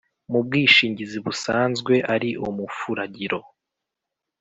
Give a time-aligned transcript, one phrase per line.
[0.31, 3.39] mu bwishingizi busanzwe ari umufuragiro